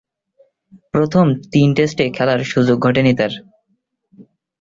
[0.93, 3.33] প্রথম তিন টেস্টে খেলার সুযোগ ঘটেনি তার।